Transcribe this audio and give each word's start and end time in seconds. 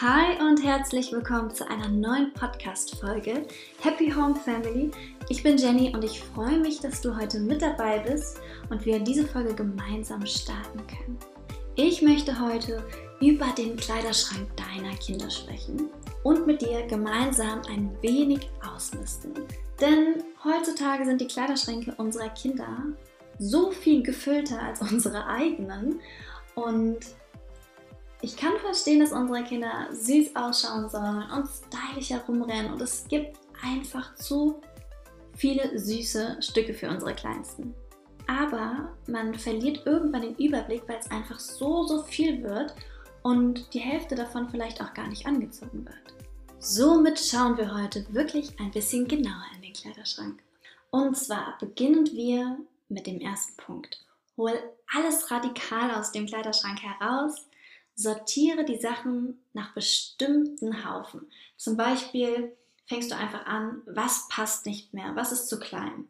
Hi 0.00 0.40
und 0.40 0.64
herzlich 0.64 1.12
willkommen 1.12 1.50
zu 1.50 1.68
einer 1.68 1.86
neuen 1.86 2.32
Podcast-Folge 2.32 3.44
Happy 3.82 4.10
Home 4.10 4.34
Family. 4.34 4.90
Ich 5.28 5.42
bin 5.42 5.58
Jenny 5.58 5.94
und 5.94 6.02
ich 6.02 6.22
freue 6.22 6.58
mich, 6.58 6.80
dass 6.80 7.02
du 7.02 7.14
heute 7.14 7.38
mit 7.38 7.60
dabei 7.60 7.98
bist 7.98 8.40
und 8.70 8.86
wir 8.86 8.98
diese 8.98 9.26
Folge 9.26 9.54
gemeinsam 9.54 10.24
starten 10.24 10.78
können. 10.86 11.18
Ich 11.76 12.00
möchte 12.00 12.40
heute 12.40 12.82
über 13.20 13.48
den 13.58 13.76
Kleiderschrank 13.76 14.48
deiner 14.56 14.96
Kinder 14.96 15.28
sprechen 15.28 15.90
und 16.22 16.46
mit 16.46 16.62
dir 16.62 16.86
gemeinsam 16.86 17.60
ein 17.68 17.94
wenig 18.00 18.48
ausmisten. 18.74 19.34
Denn 19.82 20.24
heutzutage 20.42 21.04
sind 21.04 21.20
die 21.20 21.28
Kleiderschränke 21.28 21.94
unserer 21.98 22.30
Kinder 22.30 22.84
so 23.38 23.70
viel 23.70 24.02
gefüllter 24.02 24.62
als 24.62 24.80
unsere 24.90 25.26
eigenen 25.26 26.00
und 26.54 27.00
ich 28.22 28.36
kann 28.36 28.52
verstehen, 28.58 29.00
dass 29.00 29.12
unsere 29.12 29.42
Kinder 29.44 29.88
süß 29.92 30.36
ausschauen 30.36 30.88
sollen 30.90 31.24
und 31.30 31.48
stylisch 31.48 32.10
herumrennen 32.10 32.72
und 32.72 32.82
es 32.82 33.06
gibt 33.08 33.38
einfach 33.62 34.14
zu 34.14 34.60
viele 35.36 35.78
süße 35.78 36.36
Stücke 36.40 36.74
für 36.74 36.88
unsere 36.88 37.14
Kleinsten. 37.14 37.74
Aber 38.26 38.90
man 39.06 39.34
verliert 39.34 39.86
irgendwann 39.86 40.22
den 40.22 40.36
Überblick, 40.36 40.82
weil 40.86 40.98
es 40.98 41.10
einfach 41.10 41.40
so, 41.40 41.84
so 41.84 42.02
viel 42.02 42.42
wird 42.42 42.74
und 43.22 43.72
die 43.74 43.80
Hälfte 43.80 44.14
davon 44.14 44.48
vielleicht 44.50 44.82
auch 44.82 44.94
gar 44.94 45.08
nicht 45.08 45.26
angezogen 45.26 45.84
wird. 45.84 46.14
Somit 46.58 47.18
schauen 47.18 47.56
wir 47.56 47.74
heute 47.74 48.06
wirklich 48.12 48.58
ein 48.60 48.70
bisschen 48.70 49.08
genauer 49.08 49.46
in 49.56 49.62
den 49.62 49.72
Kleiderschrank. 49.72 50.42
Und 50.90 51.16
zwar 51.16 51.56
beginnen 51.58 52.06
wir 52.12 52.58
mit 52.88 53.06
dem 53.06 53.20
ersten 53.20 53.56
Punkt. 53.56 54.04
Hol 54.36 54.52
alles 54.94 55.30
radikal 55.30 55.90
aus 55.92 56.12
dem 56.12 56.26
Kleiderschrank 56.26 56.80
heraus 56.82 57.46
sortiere 58.00 58.64
die 58.64 58.80
Sachen 58.80 59.38
nach 59.52 59.74
bestimmten 59.74 60.84
Haufen. 60.84 61.30
Zum 61.58 61.76
Beispiel 61.76 62.56
fängst 62.86 63.10
du 63.10 63.16
einfach 63.16 63.44
an, 63.44 63.82
was 63.84 64.26
passt 64.28 64.64
nicht 64.64 64.94
mehr, 64.94 65.14
was 65.16 65.32
ist 65.32 65.48
zu 65.48 65.58
klein. 65.58 66.06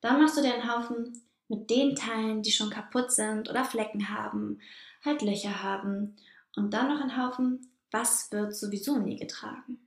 Dann 0.00 0.20
machst 0.20 0.36
du 0.36 0.42
dir 0.42 0.54
einen 0.54 0.72
Haufen 0.72 1.20
mit 1.48 1.68
den 1.68 1.96
Teilen, 1.96 2.42
die 2.42 2.52
schon 2.52 2.70
kaputt 2.70 3.10
sind 3.10 3.50
oder 3.50 3.64
Flecken 3.64 4.08
haben, 4.08 4.60
halt 5.04 5.22
Löcher 5.22 5.62
haben. 5.64 6.16
Und 6.54 6.72
dann 6.72 6.88
noch 6.88 7.00
einen 7.00 7.16
Haufen, 7.16 7.72
was 7.90 8.30
wird 8.30 8.54
sowieso 8.54 8.98
nie 8.98 9.16
getragen. 9.16 9.78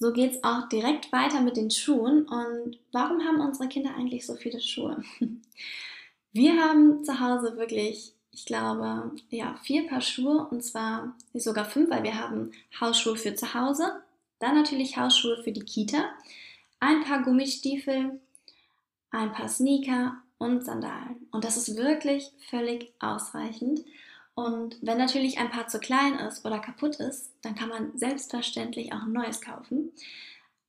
So 0.00 0.12
geht 0.12 0.32
es 0.32 0.44
auch 0.44 0.68
direkt 0.68 1.12
weiter 1.12 1.40
mit 1.40 1.56
den 1.56 1.70
Schuhen. 1.70 2.26
Und 2.26 2.78
warum 2.90 3.22
haben 3.24 3.40
unsere 3.40 3.68
Kinder 3.68 3.94
eigentlich 3.96 4.26
so 4.26 4.34
viele 4.34 4.60
Schuhe? 4.60 5.02
Wir 6.32 6.60
haben 6.60 7.04
zu 7.04 7.20
Hause 7.20 7.56
wirklich 7.56 8.17
ich 8.32 8.44
glaube, 8.46 9.12
ja, 9.30 9.56
vier 9.62 9.86
Paar 9.86 10.00
Schuhe 10.00 10.46
und 10.50 10.62
zwar 10.62 11.14
sogar 11.34 11.64
fünf, 11.64 11.90
weil 11.90 12.02
wir 12.02 12.18
haben 12.18 12.52
Hausschuhe 12.80 13.16
für 13.16 13.34
zu 13.34 13.54
Hause, 13.54 14.02
dann 14.38 14.54
natürlich 14.54 14.96
Hausschuhe 14.96 15.42
für 15.42 15.52
die 15.52 15.64
Kita, 15.64 16.04
ein 16.80 17.02
paar 17.04 17.22
Gummistiefel, 17.22 18.20
ein 19.10 19.32
paar 19.32 19.48
Sneaker 19.48 20.16
und 20.38 20.64
Sandalen. 20.64 21.26
Und 21.32 21.44
das 21.44 21.56
ist 21.56 21.76
wirklich 21.76 22.30
völlig 22.48 22.92
ausreichend. 23.00 23.80
Und 24.34 24.78
wenn 24.82 24.98
natürlich 24.98 25.38
ein 25.38 25.50
Paar 25.50 25.66
zu 25.66 25.80
klein 25.80 26.14
ist 26.20 26.44
oder 26.44 26.60
kaputt 26.60 26.96
ist, 26.96 27.32
dann 27.42 27.56
kann 27.56 27.70
man 27.70 27.98
selbstverständlich 27.98 28.92
auch 28.92 29.02
ein 29.02 29.12
neues 29.12 29.40
kaufen. 29.40 29.90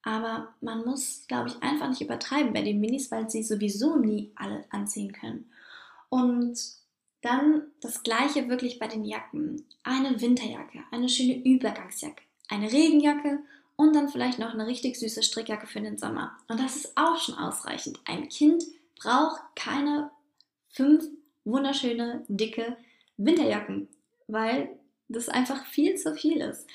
Aber 0.02 0.56
man 0.62 0.84
muss, 0.86 1.26
glaube 1.28 1.50
ich, 1.50 1.62
einfach 1.62 1.90
nicht 1.90 2.02
übertreiben 2.02 2.54
bei 2.54 2.64
den 2.64 2.80
Minis, 2.80 3.12
weil 3.12 3.30
sie 3.30 3.44
sowieso 3.44 3.96
nie 3.98 4.32
alle 4.36 4.66
anziehen 4.72 5.12
können. 5.12 5.52
Und 6.10 6.58
dann 7.22 7.64
das 7.82 8.04
gleiche 8.04 8.50
wirklich 8.50 8.80
bei 8.80 8.88
den 8.88 9.04
Jacken. 9.04 9.66
Eine 9.84 10.22
Winterjacke, 10.22 10.84
eine 10.92 11.10
schöne 11.10 11.44
Übergangsjacke, 11.44 12.24
eine 12.50 12.72
Regenjacke 12.72 13.40
und 13.76 13.96
dann 13.96 14.10
vielleicht 14.10 14.40
noch 14.40 14.54
eine 14.54 14.68
richtig 14.68 14.98
süße 14.98 15.24
Strickjacke 15.24 15.68
für 15.68 15.82
den 15.82 15.98
Sommer. 15.98 16.38
Und 16.48 16.60
das 16.60 16.76
ist 16.76 16.98
auch 16.98 17.20
schon 17.20 17.36
ausreichend. 17.36 18.00
Ein 18.06 18.30
Kind 18.30 18.64
braucht 19.00 19.42
keine 19.56 20.12
fünf 20.70 21.06
wunderschöne, 21.46 22.24
dicke 22.28 22.78
Winterjacken, 23.18 23.88
weil 24.28 24.70
das 25.08 25.30
einfach 25.30 25.66
viel 25.66 25.96
zu 25.96 26.16
viel 26.16 26.42
ist. 26.42 26.68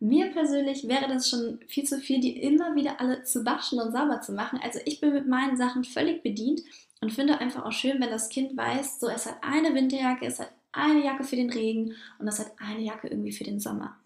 Mir 0.00 0.32
persönlich 0.32 0.88
wäre 0.88 1.06
das 1.06 1.28
schon 1.28 1.60
viel 1.68 1.84
zu 1.84 2.00
viel, 2.00 2.20
die 2.20 2.42
immer 2.42 2.74
wieder 2.74 3.00
alle 3.00 3.22
zu 3.22 3.44
waschen 3.44 3.80
und 3.80 3.92
sauber 3.92 4.20
zu 4.20 4.32
machen. 4.32 4.58
Also 4.62 4.80
ich 4.84 5.00
bin 5.00 5.12
mit 5.12 5.28
meinen 5.28 5.56
Sachen 5.56 5.84
völlig 5.84 6.24
bedient 6.24 6.62
und 7.02 7.12
finde 7.12 7.38
einfach 7.38 7.64
auch 7.64 7.72
schön, 7.72 8.00
wenn 8.00 8.10
das 8.10 8.28
Kind 8.28 8.56
weiß, 8.56 9.00
so 9.00 9.08
es 9.08 9.26
hat 9.26 9.36
eine 9.42 9.74
Winterjacke, 9.74 10.24
es 10.24 10.38
hat 10.38 10.52
eine 10.70 11.04
Jacke 11.04 11.24
für 11.24 11.36
den 11.36 11.50
Regen 11.50 11.96
und 12.18 12.28
es 12.28 12.38
hat 12.38 12.52
eine 12.58 12.80
Jacke 12.80 13.08
irgendwie 13.08 13.32
für 13.32 13.44
den 13.44 13.60
Sommer. 13.60 13.96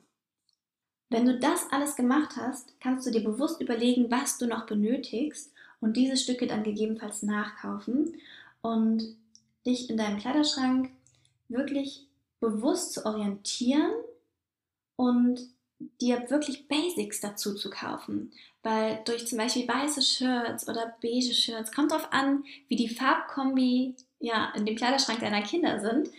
Wenn 1.11 1.27
du 1.27 1.39
das 1.39 1.71
alles 1.71 1.95
gemacht 1.95 2.37
hast, 2.37 2.75
kannst 2.81 3.07
du 3.07 3.11
dir 3.11 3.23
bewusst 3.23 3.61
überlegen, 3.61 4.11
was 4.11 4.39
du 4.39 4.47
noch 4.47 4.67
benötigst 4.67 5.53
und 5.81 5.97
diese 5.97 6.17
Stücke 6.17 6.47
dann 6.47 6.65
gegebenenfalls 6.65 7.23
nachkaufen 7.23 8.17
und 8.63 9.05
dich 9.67 9.91
in 9.91 9.99
deinem 9.99 10.19
Kleiderschrank 10.19 10.91
wirklich 11.49 12.09
bewusst 12.41 12.95
zu 12.95 13.05
orientieren 13.05 13.93
und 14.97 15.41
dir 15.79 16.31
wirklich 16.31 16.69
Basics 16.69 17.21
dazu 17.21 17.55
zu 17.55 17.71
kaufen. 17.71 18.33
Weil 18.63 19.01
durch 19.05 19.27
zum 19.27 19.39
Beispiel 19.39 19.69
weiße 19.69 20.03
Shirts 20.03 20.69
oder 20.69 20.97
beige 21.01 21.35
Shirts, 21.35 21.73
kommt 21.73 21.93
darauf 21.93 22.13
an, 22.13 22.45
wie 22.69 22.77
die 22.77 22.89
Farbkombi 22.89 23.95
ja, 24.19 24.53
in 24.57 24.67
dem 24.67 24.77
Kleiderschrank 24.77 25.21
deiner 25.21 25.43
Kinder 25.43 25.81
sind, 25.81 26.11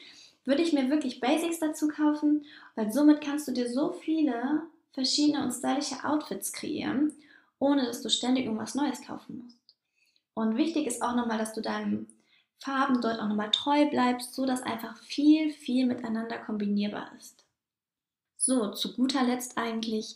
würde 0.46 0.62
ich 0.62 0.74
mir 0.74 0.90
wirklich 0.90 1.20
Basics 1.20 1.60
dazu 1.60 1.88
kaufen, 1.88 2.46
weil 2.76 2.92
somit 2.92 3.22
kannst 3.22 3.48
du 3.48 3.52
dir 3.52 3.70
so 3.70 3.92
viele 3.92 4.64
verschiedene 4.94 5.44
und 5.44 5.52
stylische 5.52 6.04
Outfits 6.06 6.54
kreieren, 6.54 7.14
ohne 7.60 7.86
dass 7.86 8.02
du 8.02 8.10
ständig 8.10 8.46
irgendwas 8.46 8.76
Neues 8.76 9.02
kaufen 9.02 9.44
musst. 9.44 9.58
Und 10.34 10.56
wichtig 10.56 10.88
ist 10.88 11.02
auch 11.02 11.16
nochmal, 11.16 11.38
dass 11.38 11.54
du 11.54 11.62
deinen 11.62 12.08
Farben 12.60 13.02
dort 13.02 13.20
auch 13.20 13.28
nochmal 13.28 13.52
treu 13.52 13.90
bleibst, 13.90 14.34
so 14.34 14.46
dass 14.46 14.64
einfach 14.64 14.98
viel, 14.98 15.52
viel 15.52 15.86
miteinander 15.86 16.38
kombinierbar 16.38 17.12
ist. 17.18 17.47
So, 18.38 18.72
zu 18.72 18.94
guter 18.94 19.24
Letzt 19.24 19.58
eigentlich 19.58 20.16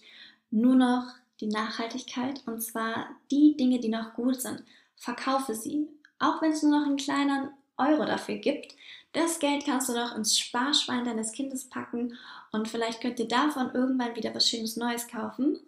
nur 0.52 0.76
noch 0.76 1.08
die 1.40 1.48
Nachhaltigkeit 1.48 2.42
und 2.46 2.62
zwar 2.62 3.08
die 3.32 3.58
Dinge, 3.58 3.80
die 3.80 3.90
noch 3.90 4.14
gut 4.14 4.42
sind. 4.42 4.64
Verkaufe 4.96 5.56
sie, 5.56 5.88
auch 6.20 6.42
wenn 6.42 6.52
es 6.52 6.62
nur 6.62 6.80
noch 6.80 6.86
einen 6.86 6.98
kleinen 6.98 7.50
Euro 7.78 8.06
dafür 8.06 8.36
gibt. 8.36 8.76
Das 9.14 9.40
Geld 9.40 9.66
kannst 9.66 9.90
du 9.90 9.94
noch 9.94 10.16
ins 10.16 10.38
Sparschwein 10.38 11.04
deines 11.04 11.32
Kindes 11.32 11.68
packen 11.68 12.18
und 12.52 12.68
vielleicht 12.68 13.02
könnt 13.02 13.20
ihr 13.20 13.28
davon 13.28 13.72
irgendwann 13.74 14.16
wieder 14.16 14.34
was 14.36 14.48
Schönes 14.48 14.78
Neues 14.78 15.08
kaufen. 15.08 15.60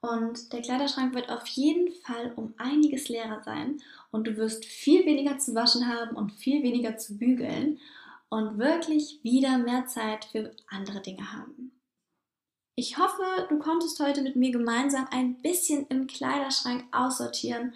Und 0.00 0.54
der 0.54 0.62
Kleiderschrank 0.62 1.14
wird 1.14 1.28
auf 1.28 1.46
jeden 1.48 1.92
Fall 1.92 2.32
um 2.34 2.54
einiges 2.56 3.10
leerer 3.10 3.42
sein 3.44 3.82
und 4.10 4.26
du 4.26 4.38
wirst 4.38 4.64
viel 4.64 5.04
weniger 5.04 5.38
zu 5.38 5.54
waschen 5.54 5.86
haben 5.86 6.16
und 6.16 6.32
viel 6.32 6.62
weniger 6.62 6.96
zu 6.96 7.18
bügeln 7.18 7.78
und 8.30 8.58
wirklich 8.58 9.20
wieder 9.22 9.58
mehr 9.58 9.86
Zeit 9.86 10.24
für 10.24 10.52
andere 10.68 11.02
Dinge 11.02 11.30
haben. 11.32 11.72
Ich 12.80 12.96
hoffe, 12.96 13.46
du 13.50 13.58
konntest 13.58 14.00
heute 14.00 14.22
mit 14.22 14.36
mir 14.36 14.52
gemeinsam 14.52 15.06
ein 15.10 15.34
bisschen 15.34 15.86
im 15.90 16.06
Kleiderschrank 16.06 16.84
aussortieren 16.92 17.74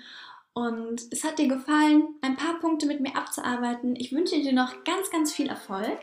und 0.55 1.03
es 1.11 1.25
hat 1.25 1.39
dir 1.39 1.47
gefallen, 1.47 2.15
ein 2.23 2.37
paar 2.37 2.59
Punkte 2.59 2.87
mit 2.87 3.01
mir 3.01 3.15
abzuarbeiten. 3.15 3.97
Ich 3.97 4.13
wünsche 4.13 4.41
dir 4.41 4.55
noch 4.55 4.83
ganz, 4.85 5.11
ganz 5.11 5.31
viel 5.31 5.49
Erfolg 5.49 5.99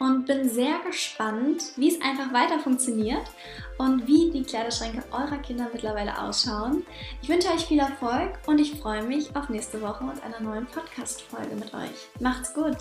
und 0.00 0.26
bin 0.26 0.48
sehr 0.48 0.80
gespannt, 0.80 1.62
wie 1.76 1.94
es 1.94 2.02
einfach 2.02 2.32
weiter 2.32 2.58
funktioniert 2.58 3.22
und 3.78 4.08
wie 4.08 4.32
die 4.32 4.42
Kleiderschränke 4.42 5.04
eurer 5.12 5.38
Kinder 5.38 5.68
mittlerweile 5.72 6.20
ausschauen. 6.20 6.84
Ich 7.22 7.28
wünsche 7.28 7.52
euch 7.52 7.66
viel 7.66 7.78
Erfolg 7.78 8.32
und 8.48 8.58
ich 8.58 8.80
freue 8.80 9.04
mich 9.04 9.36
auf 9.36 9.48
nächste 9.48 9.80
Woche 9.80 10.02
und 10.02 10.20
einer 10.24 10.40
neuen 10.40 10.66
Podcast-Folge 10.66 11.54
mit 11.54 11.72
euch. 11.72 12.08
Macht's 12.18 12.52
gut! 12.52 12.78